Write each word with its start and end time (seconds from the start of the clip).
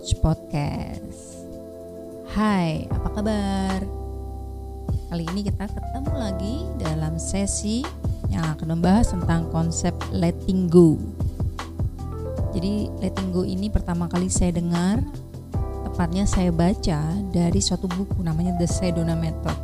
Coach 0.00 0.16
Podcast. 0.24 1.44
Hai, 2.32 2.88
apa 2.88 3.20
kabar? 3.20 3.84
Kali 5.12 5.28
ini 5.28 5.44
kita 5.44 5.68
ketemu 5.68 6.12
lagi 6.16 6.64
dalam 6.80 7.20
sesi 7.20 7.84
yang 8.32 8.48
akan 8.56 8.80
membahas 8.80 9.12
tentang 9.12 9.52
konsep 9.52 9.92
letting 10.08 10.72
go. 10.72 10.96
Jadi 12.56 12.88
letting 13.04 13.28
go 13.28 13.44
ini 13.44 13.68
pertama 13.68 14.08
kali 14.08 14.32
saya 14.32 14.56
dengar, 14.56 15.04
tepatnya 15.84 16.24
saya 16.24 16.48
baca 16.48 17.04
dari 17.28 17.60
suatu 17.60 17.84
buku 17.84 18.24
namanya 18.24 18.56
The 18.56 18.72
Sedona 18.72 19.12
Method. 19.12 19.58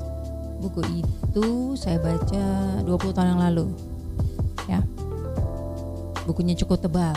Buku 0.61 0.85
itu 1.01 1.81
saya 1.81 1.97
baca 1.97 2.45
20 2.85 3.17
tahun 3.17 3.41
yang 3.41 3.41
lalu. 3.41 3.73
Ya. 4.69 4.85
Bukunya 6.29 6.53
cukup 6.61 6.85
tebal. 6.85 7.17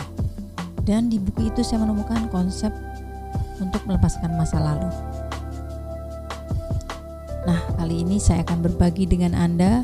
Dan 0.88 1.12
di 1.12 1.20
buku 1.20 1.52
itu 1.52 1.60
saya 1.60 1.84
menemukan 1.84 2.32
konsep 2.32 2.72
untuk 3.60 3.84
melepaskan 3.86 4.34
masa 4.34 4.58
lalu. 4.58 4.88
Nah, 7.48 7.60
kali 7.80 8.04
ini 8.04 8.20
saya 8.20 8.44
akan 8.44 8.64
berbagi 8.64 9.08
dengan 9.08 9.32
Anda 9.32 9.80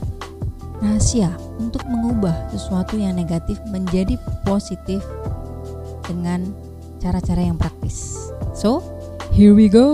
rahasia 0.81 1.33
untuk 1.57 1.85
mengubah 1.89 2.53
sesuatu 2.53 3.01
yang 3.01 3.17
negatif 3.17 3.57
menjadi 3.73 4.21
positif 4.45 5.01
dengan 6.05 6.53
cara-cara 7.01 7.41
yang 7.41 7.57
praktis. 7.57 8.29
So, 8.53 8.85
here 9.33 9.57
we 9.57 9.73
go. 9.73 9.89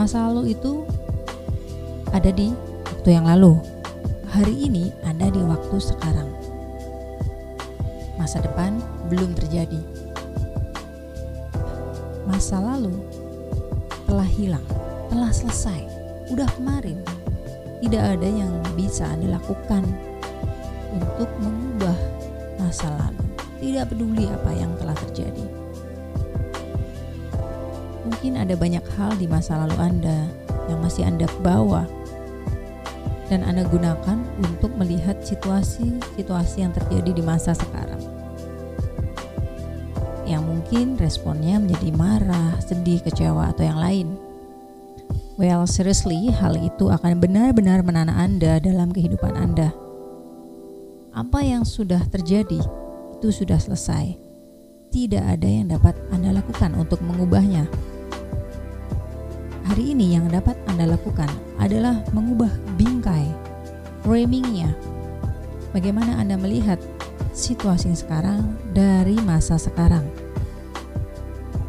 Masa 0.00 0.28
lalu 0.28 0.52
itu 0.52 0.84
ada 2.12 2.28
di 2.32 2.52
waktu 2.84 3.08
yang 3.12 3.24
lalu. 3.28 3.56
Hari 4.34 4.66
ini 4.66 4.90
Anda 5.06 5.30
di 5.30 5.40
waktu 5.40 5.76
sekarang. 5.78 6.33
Masa 8.14 8.40
depan 8.40 8.78
belum 9.10 9.34
terjadi. 9.34 9.80
Masa 12.24 12.62
lalu 12.62 12.94
telah 14.08 14.28
hilang, 14.28 14.64
telah 15.10 15.32
selesai, 15.34 15.80
udah 16.30 16.48
kemarin. 16.56 17.00
Tidak 17.84 18.00
ada 18.00 18.24
yang 18.24 18.52
bisa 18.78 19.04
Anda 19.04 19.36
lakukan 19.36 19.84
untuk 20.94 21.28
mengubah 21.42 21.96
masa 22.56 22.88
lalu. 22.96 23.24
Tidak 23.60 23.84
peduli 23.92 24.24
apa 24.30 24.50
yang 24.56 24.72
telah 24.80 24.96
terjadi. 25.08 25.46
Mungkin 28.04 28.40
ada 28.40 28.54
banyak 28.56 28.84
hal 28.96 29.16
di 29.16 29.28
masa 29.28 29.60
lalu 29.64 29.76
Anda 29.80 30.28
yang 30.68 30.80
masih 30.80 31.04
Anda 31.04 31.28
bawa 31.44 31.84
dan 33.34 33.42
Anda 33.42 33.66
gunakan 33.66 34.22
untuk 34.38 34.70
melihat 34.78 35.18
situasi-situasi 35.26 36.62
yang 36.62 36.70
terjadi 36.70 37.10
di 37.10 37.18
masa 37.18 37.50
sekarang. 37.50 37.98
Yang 40.22 40.42
mungkin 40.46 40.94
responnya 40.94 41.58
menjadi 41.58 41.90
marah, 41.98 42.54
sedih, 42.62 43.02
kecewa, 43.02 43.50
atau 43.50 43.66
yang 43.66 43.82
lain. 43.82 44.08
Well, 45.34 45.66
seriously, 45.66 46.30
hal 46.30 46.54
itu 46.54 46.94
akan 46.94 47.18
benar-benar 47.18 47.82
menanah 47.82 48.22
Anda 48.22 48.62
dalam 48.62 48.94
kehidupan 48.94 49.34
Anda. 49.34 49.74
Apa 51.10 51.42
yang 51.42 51.66
sudah 51.66 52.06
terjadi 52.06 52.62
itu 53.18 53.28
sudah 53.34 53.58
selesai. 53.58 54.14
Tidak 54.94 55.26
ada 55.26 55.48
yang 55.50 55.74
dapat 55.74 55.98
Anda 56.14 56.38
lakukan 56.38 56.78
untuk 56.78 57.02
mengubahnya. 57.02 57.66
Hari 59.74 59.90
ini 59.90 60.14
yang 60.14 60.30
dapat 60.30 60.54
Anda 60.70 60.94
lakukan 60.94 61.26
adalah 61.56 62.02
mengubah 62.10 62.50
bingkai, 62.76 63.13
framingnya. 64.04 64.76
Bagaimana 65.72 66.20
Anda 66.20 66.36
melihat 66.36 66.76
situasi 67.32 67.96
sekarang 67.96 68.54
dari 68.76 69.16
masa 69.24 69.56
sekarang. 69.56 70.04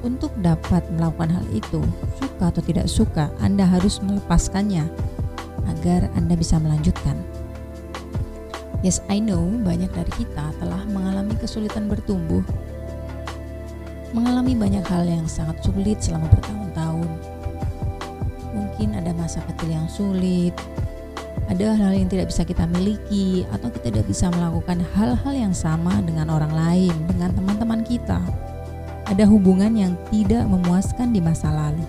Untuk 0.05 0.29
dapat 0.43 0.85
melakukan 0.93 1.33
hal 1.33 1.45
itu, 1.49 1.81
suka 2.21 2.53
atau 2.53 2.61
tidak 2.61 2.85
suka, 2.85 3.33
Anda 3.41 3.65
harus 3.65 4.03
melepaskannya 4.03 4.85
agar 5.65 6.11
Anda 6.13 6.37
bisa 6.37 6.61
melanjutkan. 6.61 7.17
Yes, 8.85 9.01
I 9.09 9.17
know 9.17 9.41
banyak 9.65 9.89
dari 9.89 10.13
kita 10.13 10.53
telah 10.61 10.85
mengalami 10.93 11.33
kesulitan 11.41 11.89
bertumbuh, 11.89 12.45
mengalami 14.13 14.53
banyak 14.53 14.85
hal 14.85 15.09
yang 15.09 15.25
sangat 15.25 15.57
sulit 15.65 15.97
selama 16.05 16.29
bertahun-tahun, 16.29 17.09
mungkin 18.53 18.93
ada 18.93 19.09
masa 19.17 19.41
kecil 19.49 19.73
yang 19.73 19.89
sulit, 19.89 20.53
ada 21.45 21.77
hal 21.77 21.93
yang 21.93 22.09
tidak 22.09 22.33
bisa 22.33 22.41
kita 22.41 22.65
miliki, 22.65 23.45
atau 23.53 23.69
kita 23.69 23.93
tidak 23.93 24.07
bisa 24.09 24.33
melakukan 24.33 24.81
hal-hal 24.97 25.33
yang 25.33 25.53
sama 25.53 26.01
dengan 26.01 26.33
orang 26.33 26.49
lain, 26.49 26.95
dengan 27.05 27.29
teman-teman 27.37 27.81
kita. 27.85 28.17
Ada 29.05 29.29
hubungan 29.29 29.69
yang 29.77 29.93
tidak 30.09 30.49
memuaskan 30.49 31.13
di 31.13 31.21
masa 31.21 31.53
lalu. 31.53 31.85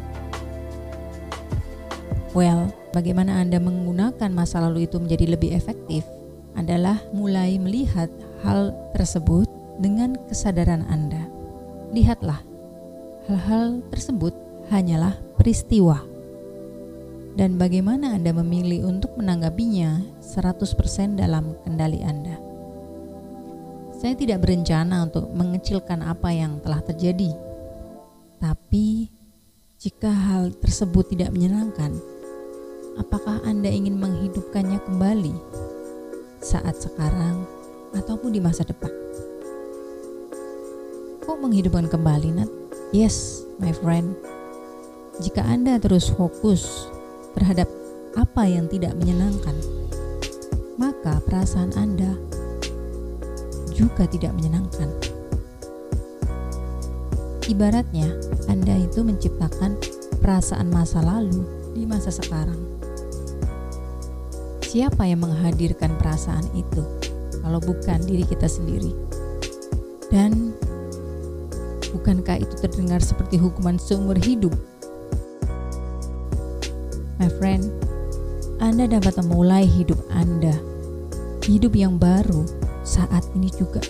Well, 2.36 2.68
bagaimana 2.92 3.40
Anda 3.40 3.56
menggunakan 3.56 4.28
masa 4.28 4.60
lalu 4.60 4.84
itu 4.84 5.00
menjadi 5.00 5.24
lebih 5.32 5.56
efektif 5.56 6.04
adalah 6.52 7.00
mulai 7.16 7.56
melihat 7.56 8.12
hal 8.44 8.76
tersebut 8.92 9.48
dengan 9.80 10.20
kesadaran 10.28 10.84
Anda. 10.84 11.24
Lihatlah, 11.96 12.44
hal-hal 13.24 13.80
tersebut 13.88 14.36
hanyalah 14.68 15.16
peristiwa 15.40 16.15
dan 17.36 17.60
bagaimana 17.60 18.16
Anda 18.16 18.32
memilih 18.32 18.88
untuk 18.88 19.12
menanggapinya 19.20 20.00
100% 20.24 21.20
dalam 21.20 21.52
kendali 21.60 22.00
Anda. 22.00 22.40
Saya 23.92 24.16
tidak 24.16 24.44
berencana 24.44 25.04
untuk 25.04 25.28
mengecilkan 25.36 26.00
apa 26.00 26.32
yang 26.32 26.64
telah 26.64 26.80
terjadi. 26.80 27.36
Tapi 28.40 29.12
jika 29.76 30.08
hal 30.08 30.56
tersebut 30.56 31.12
tidak 31.12 31.32
menyenangkan, 31.36 31.92
apakah 32.96 33.44
Anda 33.44 33.68
ingin 33.68 34.00
menghidupkannya 34.00 34.80
kembali 34.88 35.36
saat 36.40 36.80
sekarang 36.80 37.44
ataupun 37.92 38.32
di 38.32 38.40
masa 38.40 38.64
depan? 38.64 38.92
Kok 41.20 41.36
menghidupkan 41.36 41.92
kembali, 41.92 42.28
Nat? 42.32 42.50
Yes, 42.96 43.44
my 43.60 43.76
friend. 43.76 44.16
Jika 45.20 45.44
Anda 45.44 45.80
terus 45.80 46.12
fokus 46.12 46.95
terhadap 47.36 47.68
apa 48.16 48.48
yang 48.48 48.64
tidak 48.66 48.96
menyenangkan, 48.96 49.52
maka 50.80 51.20
perasaan 51.28 51.70
Anda 51.76 52.16
juga 53.76 54.08
tidak 54.08 54.32
menyenangkan. 54.32 54.88
Ibaratnya, 57.46 58.08
Anda 58.48 58.74
itu 58.80 59.04
menciptakan 59.04 59.78
perasaan 60.18 60.72
masa 60.72 61.04
lalu 61.04 61.44
di 61.76 61.84
masa 61.84 62.10
sekarang. 62.10 62.58
Siapa 64.66 65.06
yang 65.06 65.22
menghadirkan 65.22 65.94
perasaan 66.00 66.42
itu 66.56 66.82
kalau 67.44 67.60
bukan 67.62 68.02
diri 68.02 68.26
kita 68.26 68.50
sendiri? 68.50 68.90
Dan 70.10 70.56
bukankah 71.94 72.42
itu 72.42 72.54
terdengar 72.58 72.98
seperti 72.98 73.38
hukuman 73.38 73.78
seumur 73.78 74.18
hidup 74.18 74.52
My 77.16 77.32
friend, 77.40 77.64
Anda 78.60 78.84
dapat 78.84 79.16
memulai 79.24 79.64
hidup 79.64 79.96
Anda, 80.12 80.52
hidup 81.48 81.72
yang 81.72 81.96
baru 81.96 82.44
saat 82.84 83.24
ini 83.32 83.48
juga. 83.48 83.80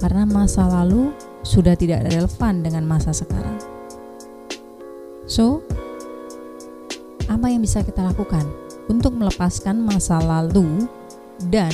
Karena 0.00 0.24
masa 0.24 0.64
lalu 0.64 1.12
sudah 1.44 1.76
tidak 1.76 2.08
relevan 2.08 2.64
dengan 2.64 2.88
masa 2.88 3.12
sekarang. 3.12 3.60
So, 5.28 5.60
apa 7.28 7.48
yang 7.52 7.60
bisa 7.60 7.84
kita 7.84 8.00
lakukan 8.00 8.48
untuk 8.88 9.16
melepaskan 9.16 9.84
masa 9.84 10.20
lalu 10.20 10.88
dan 11.52 11.72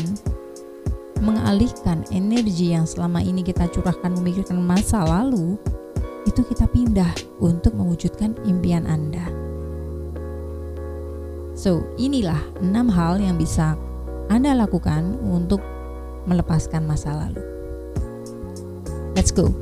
mengalihkan 1.22 2.02
energi 2.10 2.74
yang 2.74 2.88
selama 2.88 3.22
ini 3.22 3.46
kita 3.46 3.70
curahkan 3.70 4.18
memikirkan 4.18 4.58
masa 4.58 5.04
lalu 5.04 5.54
itu 6.28 6.44
kita 6.44 6.68
pindah 6.68 7.12
untuk 7.40 7.72
mewujudkan 7.76 8.36
impian 8.44 8.84
Anda. 8.84 9.24
So, 11.56 11.84
inilah 12.00 12.40
enam 12.64 12.88
hal 12.88 13.20
yang 13.20 13.36
bisa 13.36 13.76
Anda 14.32 14.56
lakukan 14.56 15.20
untuk 15.20 15.60
melepaskan 16.24 16.84
masa 16.88 17.12
lalu. 17.16 17.42
Let's 19.16 19.32
go. 19.32 19.52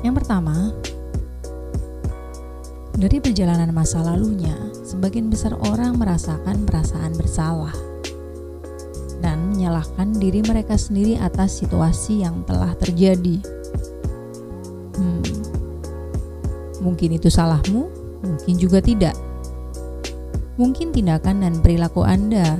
Yang 0.00 0.24
pertama, 0.24 0.72
dari 2.94 3.18
perjalanan 3.18 3.74
masa 3.74 4.00
lalunya, 4.00 4.54
sebagian 4.86 5.28
besar 5.28 5.58
orang 5.68 5.98
merasakan 5.98 6.64
perasaan 6.64 7.12
bersalah 7.18 7.87
dan 9.18 9.54
menyalahkan 9.54 10.14
diri 10.14 10.42
mereka 10.46 10.78
sendiri 10.78 11.18
atas 11.18 11.58
situasi 11.62 12.22
yang 12.22 12.46
telah 12.46 12.74
terjadi. 12.78 13.42
Hmm, 14.98 15.22
mungkin 16.82 17.18
itu 17.18 17.30
salahmu, 17.30 17.90
mungkin 18.22 18.54
juga 18.58 18.78
tidak. 18.78 19.14
Mungkin 20.58 20.90
tindakan 20.90 21.46
dan 21.46 21.54
perilaku 21.62 22.02
Anda 22.02 22.58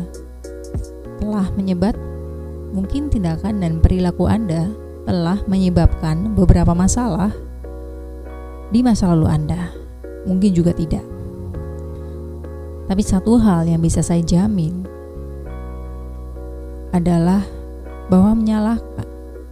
telah 1.19 1.51
menyebat 1.59 1.99
mungkin 2.71 3.11
tindakan 3.11 3.59
dan 3.59 3.83
perilaku 3.83 4.31
Anda 4.31 4.71
telah 5.03 5.41
menyebabkan 5.51 6.37
beberapa 6.37 6.77
masalah 6.77 7.33
di 8.71 8.85
masa 8.85 9.11
lalu 9.11 9.27
Anda. 9.27 9.73
Mungkin 10.29 10.53
juga 10.53 10.77
tidak. 10.77 11.03
Tapi 12.89 13.03
satu 13.05 13.37
hal 13.37 13.69
yang 13.69 13.85
bisa 13.85 14.01
saya 14.01 14.21
jamin 14.25 14.98
adalah 16.93 17.45
bahwa 18.09 18.33
menyalahkan 18.39 19.07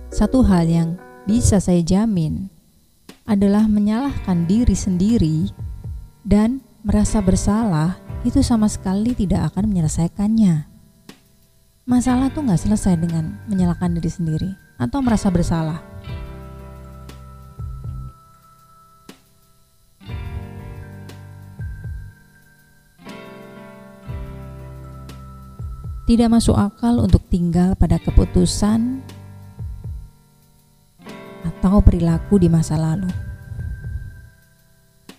satu 0.09 0.41
hal 0.47 0.65
yang 0.65 0.89
bisa 1.29 1.61
saya 1.61 1.85
jamin 1.85 2.49
adalah 3.27 3.67
menyalahkan 3.67 4.47
diri 4.47 4.73
sendiri 4.73 5.51
dan 6.23 6.63
merasa 6.87 7.19
bersalah 7.19 7.99
itu 8.23 8.41
sama 8.43 8.71
sekali 8.71 9.13
tidak 9.13 9.53
akan 9.53 9.71
menyelesaikannya. 9.71 10.67
Masalah 11.87 12.31
tuh 12.35 12.43
nggak 12.47 12.63
selesai 12.63 12.99
dengan 12.99 13.39
menyalahkan 13.47 13.95
diri 13.95 14.11
sendiri 14.11 14.51
atau 14.79 14.99
merasa 15.03 15.31
bersalah. 15.31 15.83
Tidak 26.07 26.31
masuk 26.31 26.55
akal 26.55 27.03
untuk 27.03 27.19
tinggal 27.27 27.75
pada 27.75 27.99
keputusan 27.99 29.03
atau 31.43 31.83
perilaku 31.83 32.39
di 32.39 32.47
masa 32.47 32.79
lalu. 32.79 33.11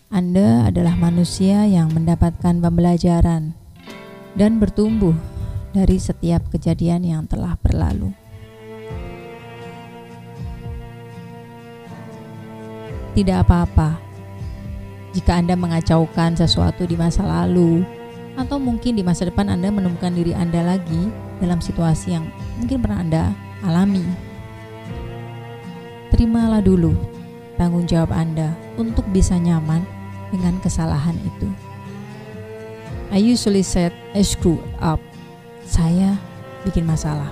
Anda 0.08 0.72
adalah 0.72 0.96
manusia 0.96 1.68
yang 1.68 1.92
mendapatkan 1.92 2.64
pembelajaran 2.64 3.52
dan 4.40 4.52
bertumbuh 4.64 5.12
dari 5.76 6.00
setiap 6.00 6.48
kejadian 6.56 7.04
yang 7.04 7.28
telah 7.28 7.60
berlalu. 7.60 8.16
Tidak 13.12 13.38
apa-apa 13.44 14.00
jika 15.12 15.36
Anda 15.36 15.60
mengacaukan 15.60 16.40
sesuatu 16.40 16.88
di 16.88 16.96
masa 16.96 17.28
lalu, 17.28 17.97
atau 18.38 18.62
mungkin 18.62 18.94
di 18.94 19.02
masa 19.02 19.26
depan 19.26 19.50
Anda 19.50 19.74
menemukan 19.74 20.14
diri 20.14 20.32
Anda 20.38 20.62
lagi 20.62 21.10
dalam 21.42 21.58
situasi 21.58 22.14
yang 22.14 22.30
mungkin 22.62 22.86
pernah 22.86 23.02
Anda 23.02 23.24
alami. 23.66 24.06
Terimalah 26.14 26.62
dulu 26.62 26.94
tanggung 27.58 27.90
jawab 27.90 28.14
Anda 28.14 28.54
untuk 28.78 29.04
bisa 29.10 29.36
nyaman 29.36 29.82
dengan 30.30 30.62
kesalahan 30.62 31.18
itu. 31.26 31.50
I 33.10 33.18
usually 33.18 33.66
said 33.66 33.92
I 34.14 34.22
screw 34.22 34.62
up. 34.78 35.02
Saya 35.66 36.16
bikin 36.64 36.86
masalah. 36.86 37.28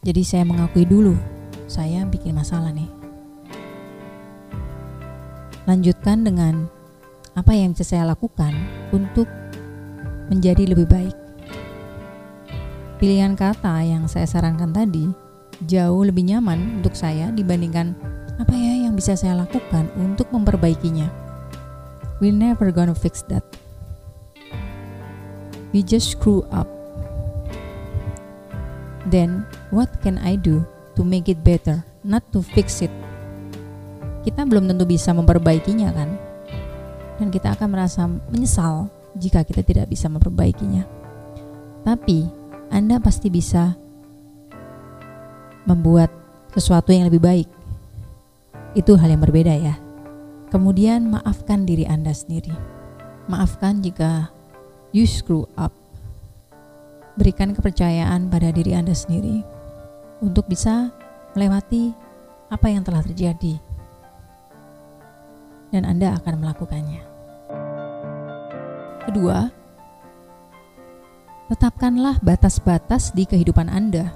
Jadi 0.00 0.24
saya 0.24 0.48
mengakui 0.48 0.88
dulu 0.88 1.14
saya 1.70 2.02
bikin 2.08 2.34
masalah 2.34 2.72
nih. 2.72 2.88
Lanjutkan 5.68 6.24
dengan 6.26 6.66
apa 7.40 7.56
yang 7.56 7.72
bisa 7.72 7.96
saya 7.96 8.12
lakukan 8.12 8.52
untuk 8.92 9.24
menjadi 10.28 10.76
lebih 10.76 10.84
baik. 10.84 11.16
Pilihan 13.00 13.32
kata 13.32 13.80
yang 13.80 14.04
saya 14.04 14.28
sarankan 14.28 14.76
tadi 14.76 15.08
jauh 15.64 16.04
lebih 16.04 16.28
nyaman 16.28 16.84
untuk 16.84 16.92
saya 16.92 17.32
dibandingkan 17.32 17.96
apa 18.36 18.52
ya 18.52 18.84
yang 18.84 18.92
bisa 18.92 19.16
saya 19.16 19.40
lakukan 19.40 19.88
untuk 19.96 20.28
memperbaikinya? 20.28 21.08
We 22.20 22.28
never 22.28 22.68
gonna 22.68 22.92
fix 22.92 23.24
that. 23.32 23.40
We 25.72 25.80
just 25.80 26.12
screw 26.12 26.44
up. 26.52 26.68
Then, 29.08 29.48
what 29.72 30.04
can 30.04 30.20
I 30.20 30.36
do 30.36 30.60
to 30.92 31.00
make 31.00 31.32
it 31.32 31.40
better, 31.40 31.80
not 32.04 32.20
to 32.36 32.44
fix 32.44 32.84
it? 32.84 32.92
Kita 34.28 34.44
belum 34.44 34.68
tentu 34.68 34.84
bisa 34.84 35.16
memperbaikinya 35.16 35.88
kan? 35.96 36.29
Dan 37.20 37.28
kita 37.28 37.52
akan 37.52 37.68
merasa 37.68 38.08
menyesal 38.08 38.88
jika 39.14 39.44
kita 39.44 39.60
tidak 39.60 39.92
bisa 39.92 40.08
memperbaikinya. 40.08 40.88
Tapi, 41.84 42.24
Anda 42.72 42.96
pasti 42.96 43.28
bisa 43.28 43.76
membuat 45.68 46.08
sesuatu 46.56 46.90
yang 46.90 47.06
lebih 47.06 47.20
baik 47.20 47.48
itu 48.74 48.94
hal 48.94 49.10
yang 49.10 49.22
berbeda 49.22 49.54
ya. 49.54 49.74
Kemudian 50.50 51.10
maafkan 51.10 51.66
diri 51.66 51.86
Anda 51.86 52.14
sendiri. 52.14 52.54
Maafkan 53.30 53.82
jika 53.82 54.30
you 54.90 55.06
screw 55.06 55.46
up. 55.54 55.74
Berikan 57.18 57.54
kepercayaan 57.54 58.30
pada 58.30 58.50
diri 58.54 58.74
Anda 58.74 58.94
sendiri 58.94 59.42
untuk 60.22 60.46
bisa 60.46 60.90
melewati 61.34 61.94
apa 62.50 62.66
yang 62.70 62.82
telah 62.82 63.02
terjadi. 63.02 63.58
Dan 65.70 65.86
Anda 65.86 66.18
akan 66.18 66.42
melakukannya. 66.42 67.02
Kedua, 69.06 69.50
tetapkanlah 71.50 72.18
batas-batas 72.22 73.10
di 73.14 73.26
kehidupan 73.26 73.70
Anda. 73.70 74.10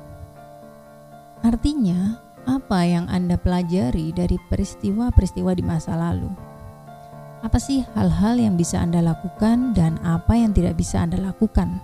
Artinya, 1.42 2.18
apa 2.44 2.84
yang 2.84 3.08
Anda 3.08 3.40
pelajari 3.40 4.12
dari 4.12 4.36
peristiwa-peristiwa 4.50 5.52
di 5.56 5.64
masa 5.64 5.96
lalu? 5.96 6.30
Apa 7.44 7.60
sih 7.60 7.84
hal-hal 7.92 8.40
yang 8.40 8.56
bisa 8.56 8.80
Anda 8.80 9.04
lakukan 9.04 9.76
dan 9.76 10.00
apa 10.00 10.32
yang 10.32 10.56
tidak 10.56 10.80
bisa 10.80 11.04
Anda 11.04 11.20
lakukan? 11.20 11.76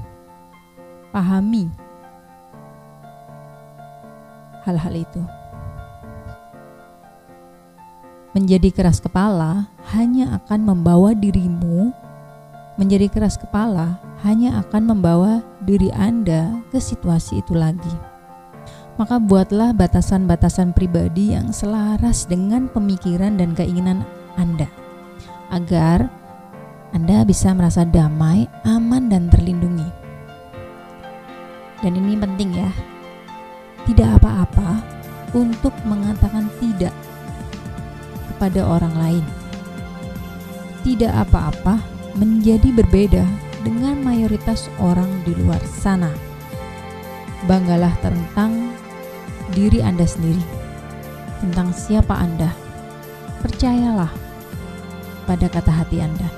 Pahami 1.12 1.68
hal-hal 4.64 4.94
itu. 4.94 5.39
Menjadi 8.30 8.70
keras 8.70 9.02
kepala 9.02 9.66
hanya 9.90 10.38
akan 10.38 10.62
membawa 10.62 11.18
dirimu. 11.18 11.90
Menjadi 12.78 13.10
keras 13.10 13.34
kepala 13.34 13.98
hanya 14.22 14.62
akan 14.62 14.94
membawa 14.94 15.42
diri 15.66 15.90
Anda 15.90 16.62
ke 16.70 16.78
situasi 16.78 17.42
itu 17.42 17.58
lagi. 17.58 17.90
Maka 19.02 19.18
buatlah 19.18 19.74
batasan-batasan 19.74 20.78
pribadi 20.78 21.34
yang 21.34 21.50
selaras 21.50 22.30
dengan 22.30 22.70
pemikiran 22.70 23.34
dan 23.34 23.50
keinginan 23.58 24.06
Anda, 24.38 24.70
agar 25.50 26.06
Anda 26.94 27.26
bisa 27.26 27.50
merasa 27.50 27.82
damai, 27.82 28.46
aman, 28.62 29.10
dan 29.10 29.26
terlindungi. 29.26 29.90
Dan 31.82 31.98
ini 31.98 32.14
penting, 32.14 32.54
ya, 32.54 32.70
tidak 33.90 34.22
apa-apa 34.22 34.84
untuk 35.34 35.72
mengatakan 35.82 36.46
tidak 36.60 36.94
kepada 38.40 38.64
orang 38.64 38.94
lain. 38.96 39.24
Tidak 40.80 41.12
apa-apa 41.12 41.76
menjadi 42.16 42.72
berbeda 42.72 43.20
dengan 43.60 44.00
mayoritas 44.00 44.72
orang 44.80 45.12
di 45.28 45.36
luar 45.36 45.60
sana. 45.68 46.08
Banggalah 47.44 47.92
tentang 48.00 48.72
diri 49.52 49.84
Anda 49.84 50.08
sendiri, 50.08 50.40
tentang 51.44 51.76
siapa 51.76 52.16
Anda. 52.16 52.48
Percayalah 53.44 54.08
pada 55.28 55.44
kata 55.44 55.72
hati 55.76 56.00
Anda. 56.00 56.28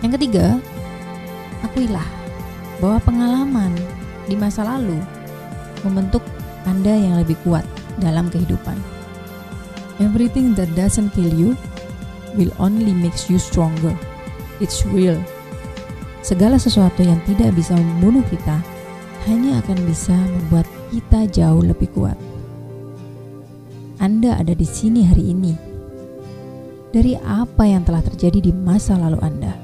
Yang 0.00 0.16
ketiga, 0.16 0.56
akuilah 1.60 2.08
bahwa 2.80 2.96
pengalaman 3.04 3.72
di 4.24 4.32
masa 4.32 4.64
lalu 4.64 4.96
membentuk 5.84 6.24
Anda 6.64 6.92
yang 6.92 7.20
lebih 7.20 7.36
kuat 7.44 7.64
dalam 8.00 8.32
kehidupan. 8.32 8.76
Everything 10.02 10.56
that 10.58 10.68
doesn't 10.74 11.14
kill 11.14 11.30
you 11.30 11.54
will 12.34 12.50
only 12.58 12.90
makes 12.90 13.30
you 13.30 13.38
stronger. 13.38 13.94
It's 14.58 14.82
real. 14.88 15.20
Segala 16.24 16.56
sesuatu 16.56 17.04
yang 17.04 17.20
tidak 17.28 17.54
bisa 17.54 17.76
membunuh 17.76 18.24
kita 18.32 18.58
hanya 19.28 19.60
akan 19.60 19.78
bisa 19.84 20.16
membuat 20.16 20.66
kita 20.88 21.28
jauh 21.30 21.62
lebih 21.62 21.88
kuat. 21.92 22.16
Anda 24.00 24.36
ada 24.36 24.52
di 24.52 24.66
sini 24.66 25.06
hari 25.06 25.32
ini 25.32 25.54
dari 26.94 27.18
apa 27.18 27.66
yang 27.66 27.82
telah 27.82 28.02
terjadi 28.06 28.50
di 28.50 28.52
masa 28.54 28.94
lalu 28.94 29.18
Anda. 29.18 29.54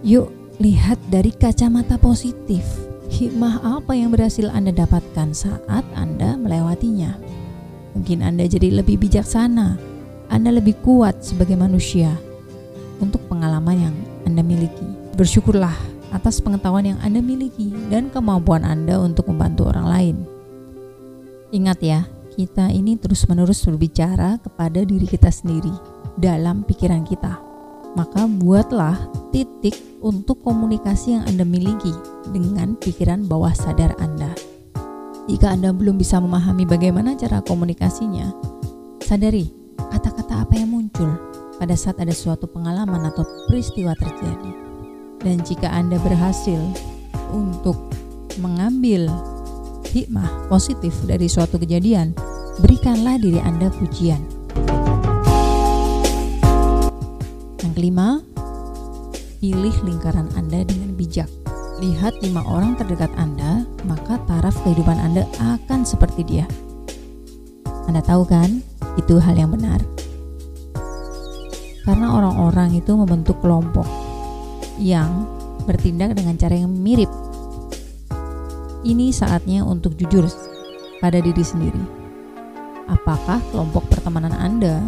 Yuk, 0.00 0.56
lihat 0.56 0.96
dari 1.12 1.28
kacamata 1.28 2.00
positif. 2.00 2.89
Hikmah 3.20 3.60
apa 3.76 3.92
yang 3.92 4.16
berhasil 4.16 4.48
Anda 4.48 4.72
dapatkan 4.72 5.36
saat 5.36 5.84
Anda 5.92 6.40
melewatinya? 6.40 7.20
Mungkin 7.92 8.24
Anda 8.24 8.48
jadi 8.48 8.72
lebih 8.80 8.96
bijaksana, 8.96 9.76
Anda 10.32 10.48
lebih 10.56 10.80
kuat 10.80 11.20
sebagai 11.20 11.52
manusia 11.52 12.16
untuk 12.96 13.20
pengalaman 13.28 13.76
yang 13.76 13.96
Anda 14.24 14.40
miliki. 14.40 14.88
Bersyukurlah 15.20 15.76
atas 16.16 16.40
pengetahuan 16.40 16.96
yang 16.96 16.98
Anda 17.04 17.20
miliki 17.20 17.76
dan 17.92 18.08
kemampuan 18.08 18.64
Anda 18.64 18.96
untuk 18.96 19.28
membantu 19.28 19.68
orang 19.68 19.84
lain. 19.92 20.16
Ingat 21.52 21.78
ya, 21.84 22.08
kita 22.40 22.72
ini 22.72 22.96
terus-menerus 22.96 23.68
berbicara 23.68 24.40
kepada 24.40 24.80
diri 24.80 25.04
kita 25.04 25.28
sendiri 25.28 25.76
dalam 26.16 26.64
pikiran 26.64 27.04
kita. 27.04 27.49
Maka 27.98 28.30
buatlah 28.30 28.94
titik 29.34 29.74
untuk 29.98 30.40
komunikasi 30.46 31.18
yang 31.18 31.24
Anda 31.26 31.42
miliki 31.42 31.90
dengan 32.30 32.78
pikiran 32.78 33.26
bawah 33.26 33.50
sadar 33.50 33.98
Anda. 33.98 34.30
Jika 35.26 35.50
Anda 35.54 35.74
belum 35.74 35.98
bisa 35.98 36.22
memahami 36.22 36.66
bagaimana 36.66 37.18
cara 37.18 37.42
komunikasinya, 37.42 38.30
sadari 39.02 39.50
kata-kata 39.90 40.46
apa 40.46 40.54
yang 40.54 40.70
muncul 40.70 41.10
pada 41.58 41.74
saat 41.74 41.98
ada 41.98 42.14
suatu 42.14 42.46
pengalaman 42.46 43.10
atau 43.10 43.26
peristiwa 43.50 43.92
terjadi. 43.98 44.50
Dan 45.20 45.42
jika 45.44 45.68
Anda 45.68 46.00
berhasil 46.00 46.58
untuk 47.34 47.76
mengambil 48.40 49.10
hikmah 49.90 50.48
positif 50.48 50.94
dari 51.04 51.26
suatu 51.26 51.58
kejadian, 51.58 52.14
berikanlah 52.62 53.18
diri 53.18 53.42
Anda 53.42 53.68
pujian. 53.68 54.22
Yang 57.70 57.86
kelima, 57.86 58.18
pilih 59.38 59.70
lingkaran 59.86 60.26
Anda 60.34 60.66
dengan 60.66 60.90
bijak. 60.98 61.30
Lihat 61.78 62.18
lima 62.18 62.42
orang 62.42 62.74
terdekat 62.74 63.14
Anda, 63.14 63.62
maka 63.86 64.18
taraf 64.26 64.58
kehidupan 64.66 64.98
Anda 64.98 65.22
akan 65.38 65.86
seperti 65.86 66.26
dia. 66.26 66.50
Anda 67.86 68.02
tahu 68.02 68.26
kan, 68.26 68.58
itu 68.98 69.22
hal 69.22 69.38
yang 69.38 69.54
benar. 69.54 69.78
Karena 71.86 72.10
orang-orang 72.10 72.74
itu 72.74 72.90
membentuk 72.90 73.38
kelompok 73.38 73.86
yang 74.82 75.30
bertindak 75.62 76.18
dengan 76.18 76.34
cara 76.42 76.58
yang 76.58 76.74
mirip 76.74 77.06
ini 78.82 79.14
saatnya 79.14 79.62
untuk 79.62 79.94
jujur 79.94 80.26
pada 80.98 81.22
diri 81.22 81.44
sendiri. 81.46 81.78
Apakah 82.90 83.38
kelompok 83.54 83.86
pertemanan 83.94 84.34
Anda 84.34 84.82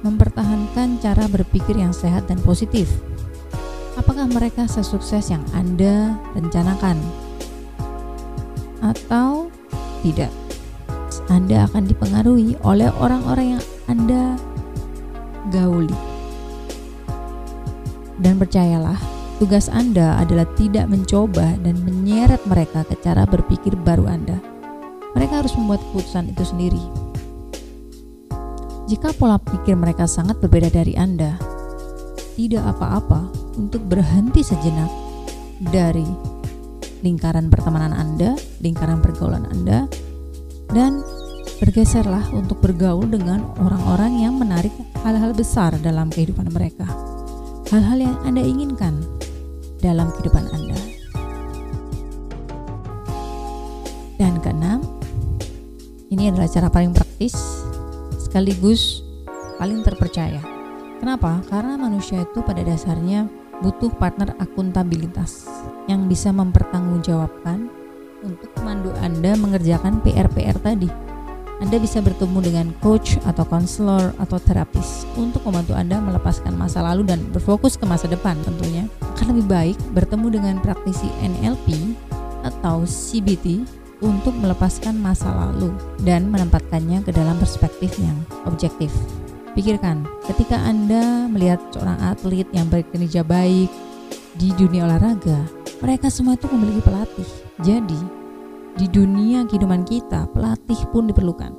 mempertahankan 0.00 1.00
cara 1.00 1.24
berpikir 1.28 1.76
yang 1.76 1.92
sehat 1.92 2.28
dan 2.28 2.40
positif? 2.44 2.88
Apakah 3.98 4.26
mereka 4.30 4.64
sesukses 4.64 5.28
yang 5.28 5.44
Anda 5.52 6.16
rencanakan? 6.32 6.96
Atau 8.80 9.52
tidak? 10.00 10.32
Anda 11.28 11.68
akan 11.68 11.84
dipengaruhi 11.86 12.58
oleh 12.64 12.88
orang-orang 12.96 13.58
yang 13.58 13.64
Anda 13.86 14.22
gauli. 15.52 15.92
Dan 18.20 18.36
percayalah, 18.36 19.00
Tugas 19.40 19.72
Anda 19.72 20.20
adalah 20.20 20.44
tidak 20.52 20.92
mencoba 20.92 21.56
dan 21.64 21.80
menyeret 21.80 22.44
mereka 22.44 22.84
ke 22.84 22.92
cara 23.00 23.24
berpikir 23.24 23.72
baru 23.72 24.04
Anda. 24.04 24.36
Mereka 25.16 25.40
harus 25.40 25.56
membuat 25.56 25.80
keputusan 25.88 26.28
itu 26.28 26.44
sendiri. 26.44 27.09
Jika 28.90 29.14
pola 29.14 29.38
pikir 29.38 29.78
mereka 29.78 30.10
sangat 30.10 30.42
berbeda 30.42 30.66
dari 30.66 30.98
Anda, 30.98 31.38
tidak 32.34 32.74
apa-apa 32.74 33.30
untuk 33.54 33.86
berhenti 33.86 34.42
sejenak 34.42 34.90
dari 35.62 36.02
lingkaran 36.98 37.54
pertemanan 37.54 37.94
Anda, 37.94 38.34
lingkaran 38.58 38.98
pergaulan 38.98 39.46
Anda, 39.46 39.86
dan 40.74 41.06
bergeserlah 41.62 42.34
untuk 42.34 42.58
bergaul 42.58 43.06
dengan 43.06 43.46
orang-orang 43.62 44.26
yang 44.26 44.34
menarik 44.34 44.74
hal-hal 45.06 45.38
besar 45.38 45.70
dalam 45.78 46.10
kehidupan 46.10 46.50
mereka. 46.50 46.90
Hal-hal 47.70 48.10
yang 48.10 48.18
Anda 48.26 48.42
inginkan 48.42 49.06
dalam 49.78 50.10
kehidupan 50.18 50.50
Anda. 50.50 50.78
Dan 54.18 54.42
keenam, 54.42 54.82
ini 56.10 56.26
adalah 56.26 56.50
cara 56.50 56.66
paling 56.66 56.90
praktis 56.90 57.49
sekaligus 58.30 59.02
paling 59.58 59.82
terpercaya. 59.82 60.38
Kenapa? 61.02 61.42
Karena 61.50 61.74
manusia 61.74 62.22
itu 62.22 62.38
pada 62.46 62.62
dasarnya 62.62 63.26
butuh 63.58 63.90
partner 63.98 64.38
akuntabilitas 64.38 65.50
yang 65.90 66.06
bisa 66.06 66.30
mempertanggungjawabkan 66.30 67.66
untuk 68.22 68.54
memandu 68.62 68.94
Anda 69.02 69.34
mengerjakan 69.34 69.98
PR-PR 70.06 70.62
tadi 70.62 71.10
anda 71.60 71.76
bisa 71.76 72.00
bertemu 72.00 72.40
dengan 72.40 72.66
coach 72.80 73.20
atau 73.28 73.44
konselor 73.44 74.16
atau 74.16 74.40
terapis 74.40 75.04
untuk 75.20 75.44
membantu 75.44 75.76
Anda 75.76 76.00
melepaskan 76.00 76.56
masa 76.56 76.80
lalu 76.80 77.04
dan 77.04 77.20
berfokus 77.36 77.76
ke 77.76 77.84
masa 77.84 78.08
depan 78.08 78.32
tentunya. 78.48 78.88
Akan 79.12 79.36
lebih 79.36 79.44
baik 79.44 79.76
bertemu 79.92 80.40
dengan 80.40 80.56
praktisi 80.64 81.12
NLP 81.20 81.92
atau 82.48 82.88
CBT 82.88 83.79
untuk 84.00 84.32
melepaskan 84.36 84.96
masa 84.96 85.28
lalu 85.28 85.72
dan 86.04 86.28
menempatkannya 86.32 87.04
ke 87.04 87.12
dalam 87.12 87.36
perspektif 87.36 87.92
yang 88.00 88.16
objektif. 88.48 88.88
Pikirkan, 89.52 90.08
ketika 90.24 90.56
Anda 90.56 91.28
melihat 91.28 91.60
seorang 91.74 91.98
atlet 92.00 92.48
yang 92.54 92.70
berkinerja 92.72 93.20
baik 93.26 93.68
di 94.40 94.48
dunia 94.56 94.88
olahraga, 94.88 95.44
mereka 95.84 96.08
semua 96.08 96.38
itu 96.38 96.48
memiliki 96.48 96.80
pelatih. 96.86 97.30
Jadi, 97.60 98.00
di 98.78 98.86
dunia 98.88 99.44
kehidupan 99.44 99.84
kita, 99.84 100.30
pelatih 100.32 100.80
pun 100.94 101.10
diperlukan. 101.10 101.52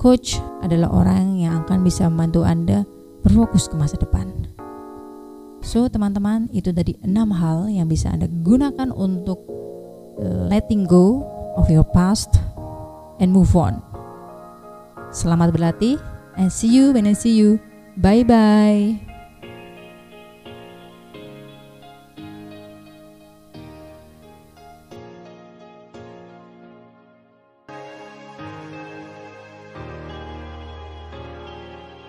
Coach 0.00 0.40
adalah 0.64 0.88
orang 0.90 1.36
yang 1.36 1.62
akan 1.62 1.84
bisa 1.84 2.08
membantu 2.08 2.40
Anda 2.42 2.88
berfokus 3.20 3.68
ke 3.68 3.76
masa 3.76 4.00
depan. 4.00 4.32
So, 5.60 5.92
teman-teman, 5.92 6.48
itu 6.56 6.72
tadi 6.72 6.96
enam 7.04 7.36
hal 7.36 7.68
yang 7.68 7.84
bisa 7.84 8.08
Anda 8.08 8.32
gunakan 8.32 8.88
untuk 8.96 9.44
uh, 10.16 10.48
letting 10.48 10.88
go 10.88 11.20
of 11.56 11.70
your 11.70 11.86
past 11.86 12.38
and 13.18 13.32
move 13.32 13.56
on. 13.58 13.82
Selamat 15.10 15.50
berlatih 15.50 15.98
and 16.38 16.50
see 16.50 16.70
you 16.70 16.94
when 16.94 17.10
I 17.10 17.14
see 17.14 17.34
you. 17.34 17.58
Bye 17.98 18.22
bye. 18.22 19.09